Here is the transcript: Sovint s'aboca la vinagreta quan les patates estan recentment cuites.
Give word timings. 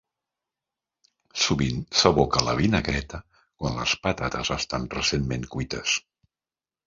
Sovint 1.41 1.81
s'aboca 2.03 2.41
la 2.47 2.55
vinagreta 2.61 3.19
quan 3.43 3.77
les 3.81 3.93
patates 4.07 4.53
estan 4.57 4.87
recentment 4.95 5.45
cuites. 5.57 5.97